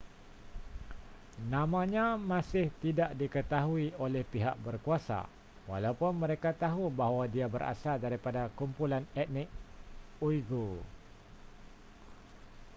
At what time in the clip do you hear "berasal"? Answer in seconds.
7.55-7.95